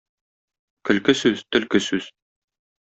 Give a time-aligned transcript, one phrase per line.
[0.89, 2.13] Көлке сүз— төлке сүз.